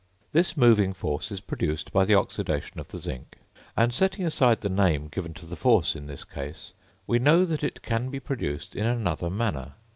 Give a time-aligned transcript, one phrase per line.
[0.31, 3.35] This moving force is produced by the oxidation of the zinc;
[3.77, 6.73] and, setting aside the name given to the force in this case,
[7.05, 9.75] we know that it can be produced in another manner.